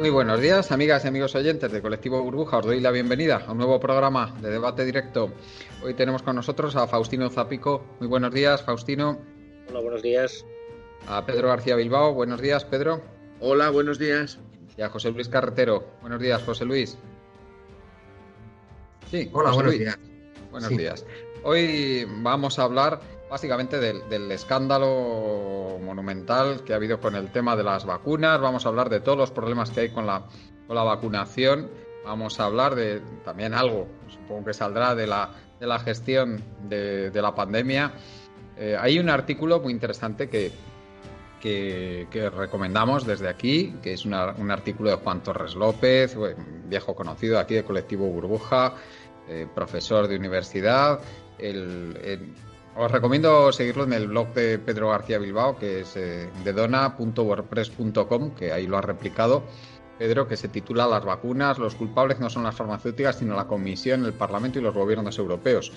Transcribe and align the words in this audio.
Muy 0.00 0.08
buenos 0.08 0.40
días, 0.40 0.72
amigas 0.72 1.04
y 1.04 1.08
amigos 1.08 1.34
oyentes 1.34 1.70
de 1.70 1.82
Colectivo 1.82 2.22
Burbuja. 2.22 2.56
Os 2.56 2.64
doy 2.64 2.80
la 2.80 2.90
bienvenida 2.90 3.44
a 3.46 3.52
un 3.52 3.58
nuevo 3.58 3.78
programa 3.78 4.34
de 4.40 4.48
debate 4.48 4.86
directo. 4.86 5.30
Hoy 5.84 5.92
tenemos 5.92 6.22
con 6.22 6.36
nosotros 6.36 6.74
a 6.74 6.86
Faustino 6.86 7.28
Zapico. 7.28 7.84
Muy 8.00 8.08
buenos 8.08 8.32
días, 8.32 8.62
Faustino. 8.62 9.18
Hola, 9.68 9.80
buenos 9.80 10.00
días. 10.00 10.46
A 11.06 11.26
Pedro 11.26 11.48
García 11.48 11.76
Bilbao. 11.76 12.14
Buenos 12.14 12.40
días, 12.40 12.64
Pedro. 12.64 13.02
Hola, 13.40 13.68
buenos 13.68 13.98
días. 13.98 14.38
Y 14.74 14.80
a 14.80 14.88
José 14.88 15.10
Luis 15.10 15.28
Carretero. 15.28 15.86
Buenos 16.00 16.18
días, 16.18 16.42
José 16.44 16.64
Luis. 16.64 16.96
Sí, 19.10 19.28
hola, 19.34 19.50
buenos 19.50 19.72
días. 19.72 19.98
Buenos 20.50 20.70
días. 20.70 21.04
Hoy 21.44 22.06
vamos 22.22 22.58
a 22.58 22.62
hablar 22.62 23.02
básicamente 23.30 23.78
del, 23.78 24.32
escándalo 24.32 25.78
monumental 25.80 26.64
que 26.64 26.72
ha 26.72 26.76
habido 26.76 27.00
con 27.00 27.14
el 27.14 27.30
tema 27.30 27.54
de 27.54 27.62
las 27.62 27.86
vacunas. 27.86 28.40
Vamos 28.40 28.66
a 28.66 28.68
hablar 28.68 28.90
de 28.90 29.00
todos 29.00 29.16
los 29.16 29.30
problemas 29.30 29.70
que 29.70 29.80
hay 29.80 29.90
con 29.90 30.04
la, 30.06 30.24
con 30.66 30.74
la 30.74 30.82
vacunación. 30.82 31.70
Vamos 32.04 32.40
a 32.40 32.46
hablar 32.46 32.74
de 32.74 33.00
también 33.24 33.54
algo, 33.54 33.86
supongo 34.08 34.46
que 34.46 34.54
saldrá 34.54 34.96
de 34.96 35.06
la, 35.06 35.30
de 35.60 35.66
la 35.66 35.78
gestión 35.78 36.42
de, 36.68 37.12
la 37.14 37.34
pandemia. 37.34 37.92
Eh, 38.56 38.76
hay 38.78 38.98
un 38.98 39.08
artículo 39.08 39.60
muy 39.60 39.72
interesante 39.72 40.28
que, 40.28 40.50
que, 41.40 42.30
recomendamos 42.30 43.06
desde 43.06 43.28
aquí, 43.28 43.76
que 43.80 43.92
es 43.92 44.04
un 44.04 44.14
artículo 44.14 44.90
de 44.90 44.96
Juan 44.96 45.22
Torres 45.22 45.54
López, 45.54 46.16
viejo 46.66 46.96
conocido 46.96 47.38
aquí 47.38 47.54
de 47.54 47.64
Colectivo 47.64 48.08
Burbuja, 48.08 48.74
eh, 49.28 49.46
profesor 49.54 50.08
de 50.08 50.16
universidad. 50.16 51.00
Os 52.76 52.90
recomiendo 52.90 53.52
seguirlo 53.52 53.84
en 53.84 53.92
el 53.92 54.08
blog 54.08 54.32
de 54.34 54.58
Pedro 54.58 54.90
García 54.90 55.18
Bilbao, 55.18 55.56
que 55.56 55.80
es 55.80 55.96
eh, 55.96 56.30
dedona.wordpress.com, 56.44 58.30
que 58.34 58.52
ahí 58.52 58.66
lo 58.66 58.78
ha 58.78 58.82
replicado. 58.82 59.42
Pedro, 59.98 60.26
que 60.26 60.36
se 60.36 60.48
titula 60.48 60.86
Las 60.86 61.04
vacunas, 61.04 61.58
los 61.58 61.74
culpables 61.74 62.20
no 62.20 62.30
son 62.30 62.44
las 62.44 62.54
farmacéuticas, 62.54 63.16
sino 63.16 63.36
la 63.36 63.46
Comisión, 63.46 64.04
el 64.06 64.14
Parlamento 64.14 64.58
y 64.58 64.62
los 64.62 64.74
gobiernos 64.74 65.18
europeos. 65.18 65.72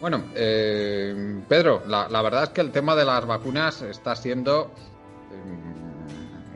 Bueno, 0.00 0.24
eh, 0.34 1.42
Pedro, 1.48 1.82
la, 1.86 2.22
verdad 2.22 2.44
es 2.44 2.48
que 2.50 2.60
el 2.60 2.70
tema 2.70 2.94
de 2.94 3.04
las 3.04 3.26
vacunas 3.26 3.82
está 3.82 4.14
siendo 4.14 4.70
Mm, 5.34 5.73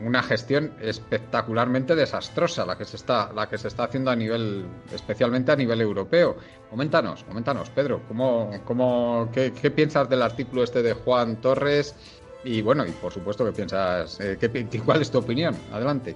una 0.01 0.23
gestión 0.23 0.73
espectacularmente 0.81 1.95
desastrosa 1.95 2.65
la 2.65 2.77
que 2.77 2.85
se 2.85 2.95
está 2.95 3.31
la 3.33 3.47
que 3.49 3.57
se 3.57 3.67
está 3.67 3.85
haciendo 3.85 4.11
a 4.11 4.15
nivel 4.15 4.65
especialmente 4.93 5.51
a 5.51 5.55
nivel 5.55 5.81
europeo. 5.81 6.37
Coméntanos 6.69 7.23
coméntanos 7.23 7.69
Pedro 7.69 8.01
cómo, 8.07 8.51
cómo 8.65 9.29
qué, 9.33 9.51
piensas 9.71 10.09
del 10.09 10.21
artículo 10.21 10.63
este 10.63 10.81
de 10.81 10.93
Juan 10.93 11.37
Torres 11.37 11.95
y 12.43 12.61
bueno 12.61 12.85
y 12.85 12.91
por 12.91 13.11
supuesto 13.11 13.45
qué 13.45 13.51
piensas 13.51 14.19
eh, 14.19 14.37
qué, 14.39 14.81
cuál 14.85 15.01
es 15.01 15.11
tu 15.11 15.19
opinión 15.19 15.55
adelante. 15.71 16.15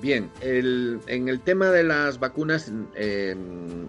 Bien, 0.00 0.30
en 0.42 1.28
el 1.28 1.40
tema 1.40 1.70
de 1.70 1.82
las 1.82 2.18
vacunas 2.18 2.70
eh, 2.94 3.34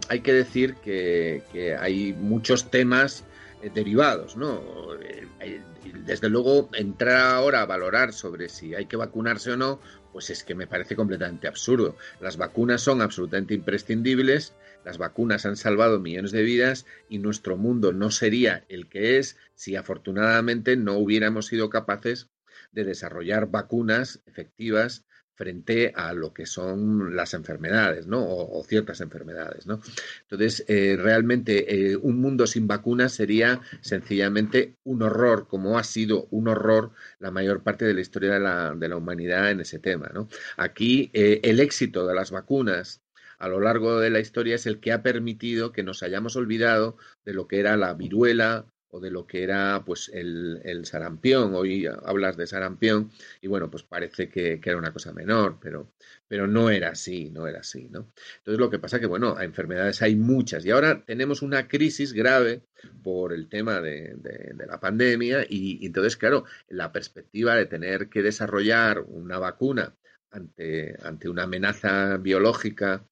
hay 0.07 0.19
que 0.21 0.31
decir 0.31 0.75
que, 0.75 1.44
que 1.51 1.75
hay 1.75 2.13
muchos 2.13 2.69
temas 2.71 3.25
derivados, 3.73 4.35
¿no? 4.37 4.61
Eh, 5.01 5.61
desde 6.05 6.29
luego, 6.29 6.69
entrar 6.73 7.17
ahora 7.17 7.61
a 7.61 7.65
valorar 7.65 8.13
sobre 8.13 8.49
si 8.49 8.75
hay 8.75 8.85
que 8.85 8.97
vacunarse 8.97 9.51
o 9.51 9.57
no, 9.57 9.79
pues 10.11 10.29
es 10.29 10.43
que 10.43 10.55
me 10.55 10.67
parece 10.67 10.95
completamente 10.95 11.47
absurdo. 11.47 11.97
Las 12.21 12.37
vacunas 12.37 12.81
son 12.81 13.01
absolutamente 13.01 13.53
imprescindibles, 13.53 14.53
las 14.83 14.97
vacunas 14.97 15.45
han 15.45 15.57
salvado 15.57 15.99
millones 15.99 16.31
de 16.31 16.43
vidas 16.43 16.85
y 17.09 17.17
nuestro 17.17 17.57
mundo 17.57 17.91
no 17.91 18.11
sería 18.11 18.65
el 18.69 18.87
que 18.87 19.17
es 19.17 19.37
si 19.55 19.75
afortunadamente 19.75 20.77
no 20.77 20.93
hubiéramos 20.93 21.47
sido 21.47 21.69
capaces 21.69 22.29
de 22.71 22.83
desarrollar 22.83 23.49
vacunas 23.49 24.21
efectivas 24.25 25.05
frente 25.35 25.91
a 25.96 26.13
lo 26.13 26.34
que 26.34 26.46
son 26.46 27.16
las 27.16 27.34
enfermedades, 27.34 28.07
¿no? 28.07 28.25
O, 28.25 28.63
ciertas 28.63 29.01
enfermedades, 29.01 29.68
¿no? 29.68 29.81
Entonces, 30.22 30.66
eh, 30.68 30.97
realmente 30.97 31.91
eh, 31.91 31.96
un 31.97 32.19
mundo 32.19 32.47
sin 32.47 32.68
vacunas 32.68 33.13
sería 33.13 33.62
sencillamente 33.81 34.75
un 34.84 35.03
horror, 35.03 35.47
como 35.47 35.78
ha 35.78 35.84
sido 35.84 36.28
un 36.31 36.47
horror 36.47 36.91
la 37.19 37.31
mayor 37.31 37.63
parte 37.63 37.85
de 37.85 37.94
la 37.94 38.01
historia 38.01 38.34
de 38.34 38.40
la, 38.40 38.74
de 38.75 38.90
la 38.90 38.97
humanidad 38.97 39.51
en 39.51 39.59
ese 39.59 39.79
tema, 39.79 40.09
¿no? 40.13 40.29
Aquí 40.57 41.12
eh, 41.13 41.41
el 41.44 41.59
éxito 41.59 42.07
de 42.07 42.16
las 42.16 42.31
vacunas 42.31 43.01
a 43.38 43.50
lo 43.50 43.59
largo 43.59 44.00
de 44.00 44.09
la 44.09 44.19
historia 44.19 44.56
es 44.56 44.66
el 44.66 44.79
que 44.79 44.94
ha 44.94 45.03
permitido 45.03 45.72
que 45.72 45.84
nos 45.84 46.03
hayamos 46.03 46.35
olvidado 46.35 46.97
de 47.25 47.34
lo 47.34 47.47
que 47.47 47.59
era 47.59 47.75
la 47.75 47.94
viruela, 47.94 48.66
de 49.00 49.11
lo 49.11 49.25
que 49.25 49.44
era 49.44 49.83
pues 49.85 50.09
el, 50.13 50.61
el, 50.63 50.85
sarampión. 50.85 51.53
Hoy 51.56 51.85
hablas 51.85 52.38
de 52.38 52.47
sarampión 52.47 53.11
y 53.41 53.47
bueno, 53.47 53.69
pues 53.69 53.83
parece 53.83 54.29
que, 54.29 54.59
era 54.63 54.78
una 54.78 54.94
cosa 54.94 55.13
menor, 55.13 55.57
pero, 55.61 55.91
pero 56.28 56.47
no 56.47 56.69
era 56.69 56.89
así, 56.89 57.29
no 57.29 57.47
era 57.47 57.59
así, 57.59 57.88
¿no? 57.89 58.11
Entonces 58.38 58.59
lo 58.59 58.69
que 58.69 58.79
pasa 58.79 59.00
que, 59.00 59.06
bueno, 59.06 59.35
a 59.38 59.44
enfermedades 59.44 60.01
hay 60.01 60.16
muchas 60.16 60.66
y 60.66 60.72
ahora 60.72 61.03
tenemos 61.06 61.41
una 61.41 61.67
crisis 61.67 62.13
grave 62.13 62.63
por 63.03 63.33
el 63.33 63.47
tema 63.50 63.81
de, 63.81 64.16
de, 64.16 64.66
la 64.66 64.79
pandemia 64.79 65.45
y, 65.47 65.85
entonces, 65.85 66.17
claro, 66.17 66.45
la 66.69 66.91
perspectiva 66.91 67.56
de 67.56 67.66
tener 67.66 68.09
que 68.09 68.22
desarrollar 68.22 69.01
una 69.01 69.38
vacuna 69.39 69.95
ante, 70.31 70.97
ante 71.01 71.29
una 71.29 71.44
amenaza 71.44 72.17
biológica 72.17 73.06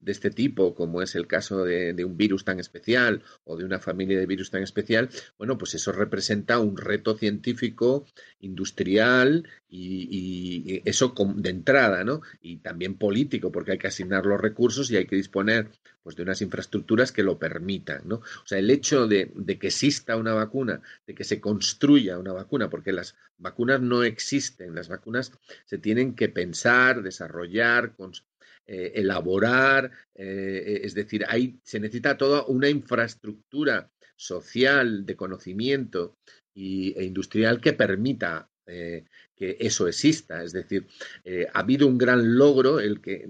de 0.00 0.12
este 0.12 0.30
tipo, 0.30 0.74
como 0.74 1.02
es 1.02 1.14
el 1.14 1.26
caso 1.26 1.64
de, 1.64 2.04
un 2.04 2.16
virus 2.16 2.44
tan 2.44 2.58
especial 2.58 3.22
o 3.44 3.56
de 3.56 3.64
una 3.64 3.78
familia 3.78 4.18
de 4.18 4.26
virus 4.26 4.50
tan 4.50 4.62
especial, 4.62 5.10
bueno, 5.38 5.58
pues 5.58 5.74
eso 5.74 5.92
representa 5.92 6.58
un 6.58 6.76
reto 6.76 7.16
científico, 7.16 8.06
industrial 8.40 9.46
y, 9.68 10.82
eso 10.84 11.14
de 11.36 11.50
entrada, 11.50 12.04
¿no? 12.04 12.22
Y 12.40 12.58
también 12.58 12.94
político, 12.96 13.52
porque 13.52 13.72
hay 13.72 13.78
que 13.78 13.88
asignar 13.88 14.24
los 14.24 14.40
recursos 14.40 14.90
y 14.90 14.96
hay 14.96 15.06
que 15.06 15.16
disponer 15.16 15.70
pues 16.02 16.16
de 16.16 16.22
unas 16.22 16.40
infraestructuras 16.40 17.12
que 17.12 17.22
lo 17.22 17.38
permitan, 17.38 18.08
¿no? 18.08 18.16
O 18.16 18.46
sea, 18.46 18.58
el 18.58 18.70
hecho 18.70 19.06
de, 19.06 19.30
de 19.34 19.58
que 19.58 19.66
exista 19.66 20.16
una 20.16 20.32
vacuna, 20.32 20.80
de 21.06 21.14
que 21.14 21.24
se 21.24 21.40
construya 21.40 22.18
una 22.18 22.32
vacuna, 22.32 22.70
porque 22.70 22.92
las 22.92 23.16
vacunas 23.36 23.82
no 23.82 24.02
existen, 24.02 24.74
las 24.74 24.88
vacunas 24.88 25.32
se 25.66 25.78
tienen 25.78 26.14
que 26.14 26.30
pensar, 26.30 27.02
desarrollar, 27.02 27.94
eh, 28.72 28.92
elaborar, 29.00 29.90
eh, 30.14 30.82
es 30.84 30.94
decir, 30.94 31.24
ahí 31.26 31.58
se 31.64 31.80
necesita 31.80 32.16
toda 32.16 32.44
una 32.46 32.68
infraestructura 32.68 33.90
social 34.14 35.04
de 35.04 35.16
conocimiento 35.16 36.16
y, 36.54 36.96
e 36.96 37.02
industrial 37.02 37.60
que 37.60 37.72
permita 37.72 38.48
eh, 38.66 39.06
que 39.34 39.56
eso 39.58 39.88
exista. 39.88 40.44
Es 40.44 40.52
decir, 40.52 40.86
ha 41.52 41.58
habido 41.58 41.88
un 41.88 41.98
gran 41.98 42.36
logro, 42.38 42.78
el 42.78 43.00
que, 43.00 43.26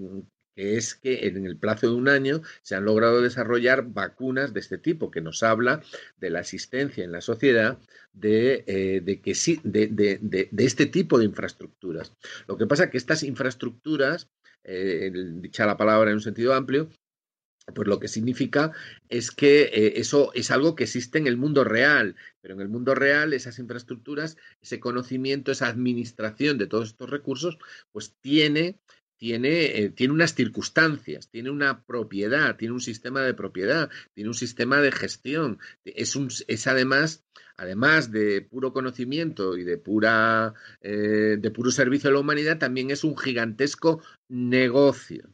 que 0.55 0.77
es 0.77 0.93
que 0.93 1.25
en 1.25 1.43
el 1.47 1.57
plazo 1.57 1.87
de 1.87 1.95
un 1.95 2.07
año 2.07 2.43
se 2.61 2.75
han 2.75 2.85
logrado 2.85 3.19
desarrollar 3.19 3.87
vacunas 3.87 4.53
de 4.53 4.59
este 4.59 4.77
tipo, 4.77 5.09
que 5.09 5.21
nos 5.21 5.41
habla 5.41 5.81
de 6.17 6.29
la 6.29 6.41
existencia 6.41 7.03
en 7.03 7.11
la 7.11 7.21
sociedad 7.21 7.79
de, 8.13 9.01
de 9.03 9.21
que 9.21 9.33
sí, 9.33 9.59
de, 9.63 9.87
de, 9.87 10.19
de, 10.21 10.63
este 10.63 10.85
tipo 10.85 11.17
de 11.17 11.25
infraestructuras. 11.25 12.13
Lo 12.45 12.57
que 12.59 12.67
pasa 12.67 12.83
es 12.83 12.89
que 12.91 12.97
estas 12.99 13.23
infraestructuras 13.23 14.29
eh, 14.63 15.11
dicha 15.13 15.65
la 15.65 15.77
palabra 15.77 16.09
en 16.11 16.15
un 16.15 16.21
sentido 16.21 16.53
amplio, 16.53 16.89
pues 17.73 17.87
lo 17.87 17.99
que 17.99 18.07
significa 18.07 18.71
es 19.09 19.31
que 19.31 19.63
eh, 19.63 19.93
eso 19.97 20.31
es 20.33 20.51
algo 20.51 20.75
que 20.75 20.83
existe 20.83 21.17
en 21.17 21.27
el 21.27 21.37
mundo 21.37 21.63
real, 21.63 22.15
pero 22.41 22.55
en 22.55 22.61
el 22.61 22.69
mundo 22.69 22.95
real 22.95 23.33
esas 23.33 23.59
infraestructuras, 23.59 24.37
ese 24.61 24.79
conocimiento, 24.79 25.51
esa 25.51 25.67
administración 25.67 26.57
de 26.57 26.67
todos 26.67 26.89
estos 26.89 27.09
recursos, 27.09 27.57
pues 27.91 28.15
tiene 28.21 28.79
tiene, 29.21 29.77
eh, 29.77 29.89
tiene, 29.91 30.13
unas 30.15 30.33
circunstancias, 30.33 31.29
tiene 31.29 31.51
una 31.51 31.83
propiedad, 31.85 32.55
tiene 32.55 32.73
un 32.73 32.81
sistema 32.81 33.21
de 33.21 33.35
propiedad, 33.35 33.87
tiene 34.15 34.31
un 34.31 34.33
sistema 34.33 34.81
de 34.81 34.91
gestión. 34.91 35.59
Es, 35.85 36.17
es 36.47 36.65
además 36.65 37.23
además 37.55 38.11
de 38.11 38.41
puro 38.41 38.73
conocimiento 38.73 39.55
y 39.57 39.63
de, 39.63 39.77
pura, 39.77 40.55
eh, 40.81 41.37
de 41.39 41.51
puro 41.51 41.69
servicio 41.69 42.09
a 42.09 42.13
la 42.13 42.19
humanidad, 42.19 42.57
también 42.57 42.89
es 42.89 43.03
un 43.03 43.15
gigantesco 43.15 44.01
negocio. 44.27 45.29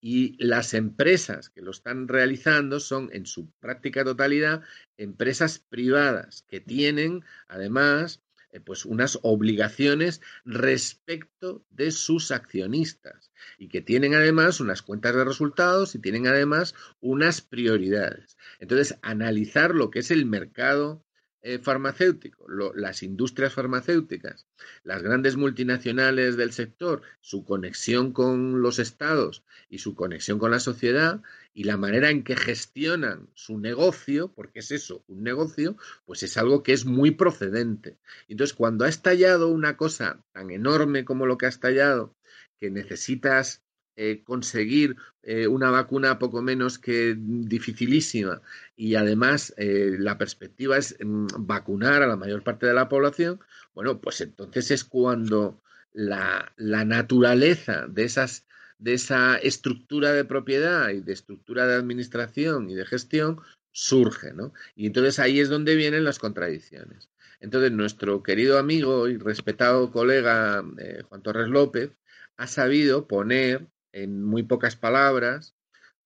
Y 0.00 0.36
las 0.38 0.74
empresas 0.74 1.48
que 1.50 1.60
lo 1.60 1.72
están 1.72 2.06
realizando 2.06 2.78
son, 2.78 3.10
en 3.12 3.26
su 3.26 3.50
práctica 3.58 4.04
totalidad, 4.04 4.62
empresas 4.96 5.58
privadas 5.58 6.44
que 6.46 6.60
tienen, 6.60 7.24
además, 7.48 8.22
eh, 8.50 8.60
pues 8.60 8.84
unas 8.84 9.18
obligaciones 9.22 10.20
respecto 10.44 11.64
de 11.70 11.90
sus 11.90 12.30
accionistas 12.30 13.30
y 13.58 13.68
que 13.68 13.82
tienen 13.82 14.14
además 14.14 14.60
unas 14.60 14.82
cuentas 14.82 15.14
de 15.14 15.24
resultados 15.24 15.94
y 15.94 15.98
tienen 15.98 16.26
además 16.26 16.74
unas 17.00 17.40
prioridades. 17.40 18.36
Entonces, 18.58 18.98
analizar 19.02 19.74
lo 19.74 19.90
que 19.90 19.98
es 19.98 20.10
el 20.10 20.24
mercado 20.26 21.04
eh, 21.48 21.58
farmacéutico, 21.58 22.44
las 22.74 23.02
industrias 23.02 23.54
farmacéuticas, 23.54 24.46
las 24.84 25.02
grandes 25.02 25.38
multinacionales 25.38 26.36
del 26.36 26.52
sector, 26.52 27.00
su 27.22 27.46
conexión 27.46 28.12
con 28.12 28.60
los 28.60 28.78
estados 28.78 29.44
y 29.70 29.78
su 29.78 29.94
conexión 29.94 30.38
con 30.38 30.50
la 30.50 30.60
sociedad 30.60 31.22
y 31.54 31.64
la 31.64 31.78
manera 31.78 32.10
en 32.10 32.22
que 32.22 32.36
gestionan 32.36 33.30
su 33.32 33.58
negocio, 33.58 34.30
porque 34.34 34.58
es 34.58 34.72
eso, 34.72 35.02
un 35.06 35.22
negocio, 35.22 35.78
pues 36.04 36.22
es 36.22 36.36
algo 36.36 36.62
que 36.62 36.74
es 36.74 36.84
muy 36.84 37.12
procedente. 37.12 37.96
Entonces, 38.28 38.54
cuando 38.54 38.84
ha 38.84 38.90
estallado 38.90 39.48
una 39.48 39.78
cosa 39.78 40.22
tan 40.32 40.50
enorme 40.50 41.06
como 41.06 41.24
lo 41.24 41.38
que 41.38 41.46
ha 41.46 41.48
estallado, 41.48 42.14
que 42.60 42.70
necesitas 42.70 43.62
eh, 44.00 44.22
conseguir 44.22 44.94
eh, 45.24 45.48
una 45.48 45.72
vacuna 45.72 46.20
poco 46.20 46.40
menos 46.40 46.78
que 46.78 47.16
dificilísima 47.18 48.40
y 48.76 48.94
además 48.94 49.52
eh, 49.56 49.96
la 49.98 50.16
perspectiva 50.16 50.76
es 50.76 50.96
mm, 51.00 51.26
vacunar 51.38 52.04
a 52.04 52.06
la 52.06 52.14
mayor 52.14 52.44
parte 52.44 52.66
de 52.66 52.74
la 52.74 52.88
población, 52.88 53.40
bueno, 53.74 54.00
pues 54.00 54.20
entonces 54.20 54.70
es 54.70 54.84
cuando 54.84 55.60
la, 55.92 56.52
la 56.56 56.84
naturaleza 56.84 57.88
de 57.88 58.04
esas 58.04 58.46
de 58.78 58.94
esa 58.94 59.36
estructura 59.36 60.12
de 60.12 60.24
propiedad 60.24 60.90
y 60.90 61.00
de 61.00 61.12
estructura 61.12 61.66
de 61.66 61.74
administración 61.74 62.70
y 62.70 62.76
de 62.76 62.86
gestión 62.86 63.40
surge, 63.72 64.32
¿no? 64.32 64.52
Y 64.76 64.86
entonces 64.86 65.18
ahí 65.18 65.40
es 65.40 65.48
donde 65.48 65.74
vienen 65.74 66.04
las 66.04 66.20
contradicciones. 66.20 67.10
Entonces 67.40 67.72
nuestro 67.72 68.22
querido 68.22 68.58
amigo 68.58 69.08
y 69.08 69.16
respetado 69.16 69.90
colega 69.90 70.64
Juan 71.08 71.22
Torres 71.22 71.48
López 71.48 71.90
ha 72.36 72.46
sabido 72.46 73.08
poner 73.08 73.66
en 73.92 74.22
muy 74.22 74.42
pocas 74.42 74.76
palabras 74.76 75.54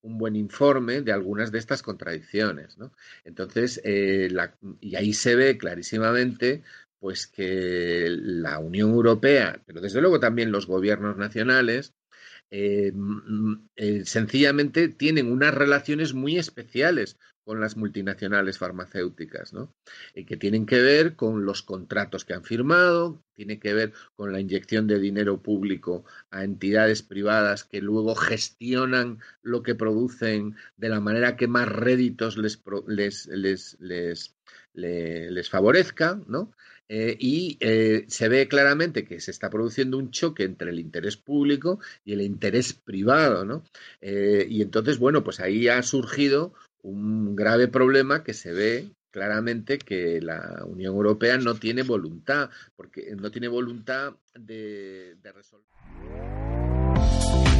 un 0.03 0.19
buen 0.19 0.37
informe 0.37 1.01
de 1.01 1.13
algunas 1.13 1.53
de 1.53 1.59
estas 1.59 1.83
contradicciones. 1.83 2.77
¿no? 2.77 2.93
Entonces, 3.25 3.81
eh, 3.85 4.29
y 4.81 4.97
ahí 4.97 5.13
se 5.13 5.35
ve 5.37 5.57
clarísimamente 5.59 6.63
pues 6.99 7.27
que 7.27 8.07
la 8.09 8.59
Unión 8.61 8.91
Europea, 8.91 9.61
pero 9.67 9.81
desde 9.81 10.01
luego 10.01 10.21
también 10.21 10.53
los 10.53 10.67
gobiernos 10.67 11.17
nacionales, 11.17 11.95
eh, 12.55 12.93
eh, 13.77 14.05
sencillamente 14.05 14.89
tienen 14.89 15.33
unas 15.33 15.55
relaciones 15.55 16.13
muy 16.13 16.37
especiales 16.37 17.17
con 17.45 17.61
las 17.61 17.79
multinacionales 17.79 18.59
farmacéuticas, 18.59 19.55
¿no? 19.55 19.75
Que 20.15 20.37
tienen 20.37 20.67
que 20.67 20.81
ver 20.83 21.17
con 21.17 21.47
los 21.47 21.63
contratos 21.63 22.27
que 22.27 22.35
han 22.35 22.45
firmado, 22.45 23.25
tiene 23.35 23.59
que 23.59 23.73
ver 23.73 23.95
con 24.15 24.33
la 24.33 24.41
inyección 24.41 24.87
de 24.87 25.01
dinero 25.01 25.43
público 25.43 26.05
a 26.31 26.45
entidades 26.45 27.03
privadas 27.03 27.65
que 27.65 27.81
luego 27.81 28.15
gestionan 28.15 29.19
lo 29.41 29.63
que 29.63 29.75
producen 29.75 30.55
de 30.77 30.91
la 30.91 31.01
manera 31.01 31.37
que 31.37 31.49
más 31.49 31.69
réditos 31.69 32.37
les, 32.37 32.63
les, 32.87 33.27
les, 33.29 33.77
les, 33.81 34.37
les 34.75 35.51
favorezca, 35.51 36.21
¿no? 36.27 36.53
Eh, 36.89 37.17
y 37.19 37.57
eh, 37.61 38.05
se 38.09 38.29
ve 38.29 38.49
claramente 38.49 39.05
que 39.05 39.21
se 39.21 39.31
está 39.31 39.49
produciendo 39.49 39.97
un 39.97 40.11
choque 40.11 40.45
entre 40.45 40.71
el 40.71 40.79
interés 40.79 41.17
público 41.17 41.81
y 42.05 42.13
el 42.13 42.21
interés 42.21 42.75
privado, 42.75 43.45
¿no? 43.45 43.65
y 44.03 44.61
entonces, 44.61 44.99
bueno, 44.99 45.25
pues 45.25 45.41
ahí 45.41 45.69
ha 45.69 45.83
surgido 45.83 46.53
un 46.83 47.37
grave 47.37 47.69
problema 47.69 48.25
que 48.25 48.35
se 48.35 48.53
ve 48.53 48.91
claramente 49.11 49.79
que 49.79 50.21
la 50.21 50.65
Unión 50.67 50.95
Europea 50.95 51.39
no 51.39 51.55
tiene 51.55 51.83
voluntad, 51.83 52.51
porque 52.75 53.15
no 53.15 53.31
tiene 53.31 53.49
voluntad 53.49 54.15
de, 54.35 55.17
resolver. 55.23 56.52